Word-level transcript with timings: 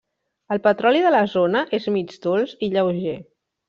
El 0.55 0.61
petroli 0.67 1.03
de 1.05 1.13
la 1.17 1.21
zona 1.35 1.63
és 1.81 1.87
mig 1.99 2.19
dolç 2.27 2.61
i 2.71 2.75
lleuger. 2.77 3.19